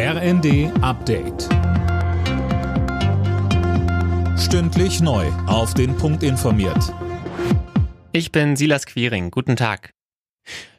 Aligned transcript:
RND 0.00 0.70
Update. 0.80 1.48
Stündlich 4.38 5.00
neu. 5.00 5.26
Auf 5.48 5.74
den 5.74 5.96
Punkt 5.96 6.22
informiert. 6.22 6.94
Ich 8.12 8.30
bin 8.30 8.54
Silas 8.54 8.86
Quiring. 8.86 9.32
Guten 9.32 9.56
Tag. 9.56 9.90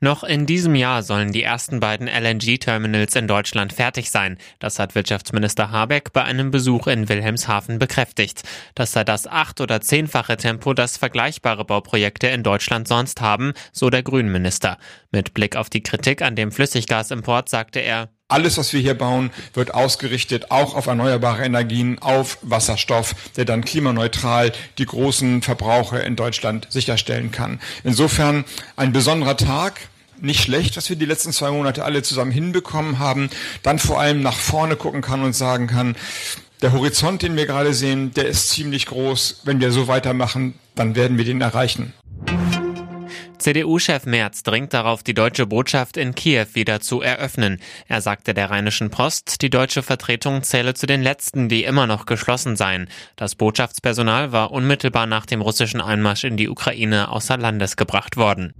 Noch 0.00 0.24
in 0.24 0.46
diesem 0.46 0.74
Jahr 0.74 1.04
sollen 1.04 1.30
die 1.30 1.44
ersten 1.44 1.78
beiden 1.78 2.08
LNG-Terminals 2.08 3.14
in 3.14 3.28
Deutschland 3.28 3.72
fertig 3.72 4.10
sein. 4.10 4.36
Das 4.58 4.80
hat 4.80 4.96
Wirtschaftsminister 4.96 5.70
Habeck 5.70 6.12
bei 6.12 6.24
einem 6.24 6.50
Besuch 6.50 6.88
in 6.88 7.08
Wilhelmshaven 7.08 7.78
bekräftigt. 7.78 8.42
Das 8.74 8.90
sei 8.90 9.04
das 9.04 9.28
acht- 9.28 9.60
oder 9.60 9.80
zehnfache 9.80 10.36
Tempo, 10.36 10.74
das 10.74 10.96
vergleichbare 10.96 11.64
Bauprojekte 11.64 12.26
in 12.26 12.42
Deutschland 12.42 12.88
sonst 12.88 13.20
haben, 13.20 13.52
so 13.70 13.90
der 13.90 14.02
Grünenminister. 14.02 14.76
Mit 15.12 15.34
Blick 15.34 15.54
auf 15.54 15.70
die 15.70 15.84
Kritik 15.84 16.20
an 16.20 16.34
dem 16.34 16.50
Flüssiggasimport 16.50 17.48
sagte 17.48 17.78
er, 17.78 18.08
alles, 18.28 18.56
was 18.56 18.72
wir 18.72 18.80
hier 18.80 18.94
bauen, 18.94 19.30
wird 19.52 19.74
ausgerichtet 19.74 20.50
auch 20.50 20.74
auf 20.74 20.86
erneuerbare 20.86 21.44
Energien, 21.44 21.98
auf 22.00 22.38
Wasserstoff, 22.40 23.14
der 23.36 23.44
dann 23.44 23.64
klimaneutral 23.64 24.52
die 24.78 24.86
großen 24.86 25.42
Verbraucher 25.42 26.02
in 26.02 26.16
Deutschland 26.16 26.66
sicherstellen 26.70 27.30
kann. 27.30 27.60
Insofern 27.84 28.44
ein 28.76 28.92
besonderer 28.92 29.36
Tag. 29.36 29.88
Nicht 30.20 30.40
schlecht, 30.40 30.76
was 30.76 30.88
wir 30.88 30.96
die 30.96 31.06
letzten 31.06 31.32
zwei 31.32 31.50
Monate 31.50 31.84
alle 31.84 32.02
zusammen 32.02 32.30
hinbekommen 32.30 32.98
haben. 32.98 33.30
Dann 33.62 33.78
vor 33.78 34.00
allem 34.00 34.22
nach 34.22 34.36
vorne 34.36 34.76
gucken 34.76 35.02
kann 35.02 35.22
und 35.22 35.34
sagen 35.34 35.66
kann, 35.66 35.96
der 36.62 36.72
Horizont, 36.72 37.20
den 37.20 37.36
wir 37.36 37.46
gerade 37.46 37.74
sehen, 37.74 38.14
der 38.14 38.26
ist 38.26 38.48
ziemlich 38.48 38.86
groß. 38.86 39.42
Wenn 39.44 39.60
wir 39.60 39.70
so 39.70 39.86
weitermachen, 39.86 40.54
dann 40.76 40.94
werden 40.94 41.18
wir 41.18 41.24
den 41.24 41.40
erreichen. 41.40 41.92
CDU-Chef 43.44 44.06
Merz 44.06 44.42
dringt 44.42 44.72
darauf, 44.72 45.02
die 45.02 45.12
deutsche 45.12 45.44
Botschaft 45.44 45.98
in 45.98 46.14
Kiew 46.14 46.46
wieder 46.54 46.80
zu 46.80 47.02
eröffnen. 47.02 47.60
Er 47.86 48.00
sagte 48.00 48.32
der 48.32 48.48
Rheinischen 48.48 48.88
Post, 48.88 49.42
die 49.42 49.50
deutsche 49.50 49.82
Vertretung 49.82 50.42
zähle 50.42 50.72
zu 50.72 50.86
den 50.86 51.02
letzten, 51.02 51.50
die 51.50 51.64
immer 51.64 51.86
noch 51.86 52.06
geschlossen 52.06 52.56
seien. 52.56 52.88
Das 53.16 53.34
Botschaftspersonal 53.34 54.32
war 54.32 54.50
unmittelbar 54.50 55.04
nach 55.04 55.26
dem 55.26 55.42
russischen 55.42 55.82
Einmarsch 55.82 56.24
in 56.24 56.38
die 56.38 56.48
Ukraine 56.48 57.10
außer 57.10 57.36
Landes 57.36 57.76
gebracht 57.76 58.16
worden. 58.16 58.54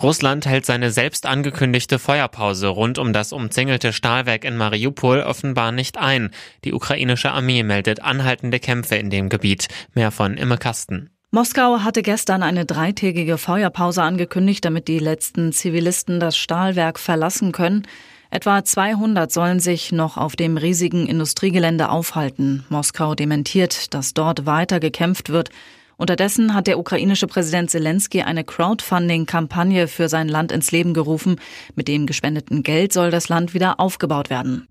Russland 0.00 0.46
hält 0.46 0.64
seine 0.64 0.92
selbst 0.92 1.26
angekündigte 1.26 1.98
Feuerpause 1.98 2.68
rund 2.68 3.00
um 3.00 3.12
das 3.12 3.32
umzingelte 3.32 3.92
Stahlwerk 3.92 4.44
in 4.44 4.56
Mariupol 4.56 5.22
offenbar 5.22 5.72
nicht 5.72 5.98
ein. 5.98 6.30
Die 6.64 6.72
ukrainische 6.72 7.32
Armee 7.32 7.64
meldet 7.64 8.02
anhaltende 8.02 8.60
Kämpfe 8.60 8.94
in 8.94 9.10
dem 9.10 9.28
Gebiet. 9.28 9.66
Mehr 9.94 10.12
von 10.12 10.36
Imme 10.36 10.58
Kasten. 10.58 11.10
Moskau 11.30 11.80
hatte 11.80 12.00
gestern 12.00 12.42
eine 12.42 12.64
dreitägige 12.64 13.36
Feuerpause 13.36 14.02
angekündigt, 14.02 14.64
damit 14.64 14.88
die 14.88 14.98
letzten 14.98 15.52
Zivilisten 15.52 16.20
das 16.20 16.38
Stahlwerk 16.38 16.98
verlassen 16.98 17.52
können. 17.52 17.86
Etwa 18.30 18.64
200 18.64 19.30
sollen 19.30 19.60
sich 19.60 19.92
noch 19.92 20.16
auf 20.16 20.36
dem 20.36 20.56
riesigen 20.56 21.06
Industriegelände 21.06 21.90
aufhalten. 21.90 22.64
Moskau 22.70 23.14
dementiert, 23.14 23.92
dass 23.92 24.14
dort 24.14 24.46
weiter 24.46 24.80
gekämpft 24.80 25.28
wird. 25.28 25.50
Unterdessen 25.98 26.54
hat 26.54 26.66
der 26.66 26.78
ukrainische 26.78 27.26
Präsident 27.26 27.70
Zelensky 27.70 28.22
eine 28.22 28.44
Crowdfunding-Kampagne 28.44 29.86
für 29.86 30.08
sein 30.08 30.28
Land 30.28 30.50
ins 30.50 30.72
Leben 30.72 30.94
gerufen. 30.94 31.36
Mit 31.74 31.88
dem 31.88 32.06
gespendeten 32.06 32.62
Geld 32.62 32.94
soll 32.94 33.10
das 33.10 33.28
Land 33.28 33.52
wieder 33.52 33.80
aufgebaut 33.80 34.30
werden. 34.30 34.66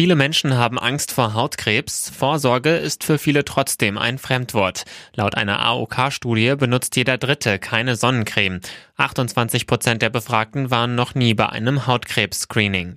Viele 0.00 0.16
Menschen 0.16 0.56
haben 0.56 0.78
Angst 0.78 1.12
vor 1.12 1.34
Hautkrebs. 1.34 2.08
Vorsorge 2.08 2.74
ist 2.74 3.04
für 3.04 3.18
viele 3.18 3.44
trotzdem 3.44 3.98
ein 3.98 4.16
Fremdwort. 4.16 4.84
Laut 5.14 5.34
einer 5.34 5.60
AOK-Studie 5.60 6.54
benutzt 6.56 6.96
jeder 6.96 7.18
Dritte 7.18 7.58
keine 7.58 7.96
Sonnencreme. 7.96 8.60
28 8.96 9.66
Prozent 9.66 10.00
der 10.00 10.08
Befragten 10.08 10.70
waren 10.70 10.94
noch 10.94 11.14
nie 11.14 11.34
bei 11.34 11.50
einem 11.50 11.86
Hautkrebs-Screening. 11.86 12.96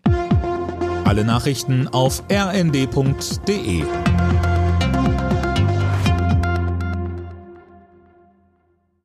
Alle 1.03 1.25
Nachrichten 1.25 1.89
auf 1.89 2.23
rnd.de 2.31 3.83